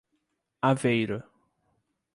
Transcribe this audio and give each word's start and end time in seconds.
Aveiro 0.69 1.23